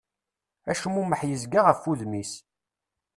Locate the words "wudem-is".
1.85-2.33